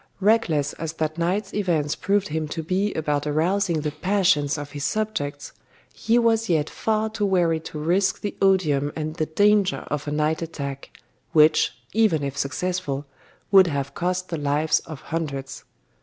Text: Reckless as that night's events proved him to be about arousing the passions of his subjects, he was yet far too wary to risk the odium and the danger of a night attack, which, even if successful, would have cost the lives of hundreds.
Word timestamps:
Reckless 0.19 0.73
as 0.73 0.93
that 0.93 1.19
night's 1.19 1.53
events 1.53 1.95
proved 1.95 2.29
him 2.29 2.47
to 2.47 2.63
be 2.63 2.91
about 2.95 3.27
arousing 3.27 3.81
the 3.81 3.91
passions 3.91 4.57
of 4.57 4.71
his 4.71 4.83
subjects, 4.83 5.51
he 5.93 6.17
was 6.17 6.49
yet 6.49 6.71
far 6.71 7.07
too 7.11 7.23
wary 7.27 7.59
to 7.59 7.77
risk 7.77 8.21
the 8.21 8.35
odium 8.41 8.91
and 8.95 9.17
the 9.17 9.27
danger 9.27 9.83
of 9.91 10.07
a 10.07 10.11
night 10.11 10.41
attack, 10.41 10.89
which, 11.33 11.77
even 11.93 12.23
if 12.23 12.35
successful, 12.35 13.05
would 13.51 13.67
have 13.67 13.93
cost 13.93 14.29
the 14.29 14.37
lives 14.39 14.79
of 14.87 15.01
hundreds. 15.01 15.65